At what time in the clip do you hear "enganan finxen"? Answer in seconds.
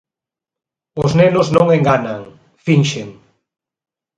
1.77-3.07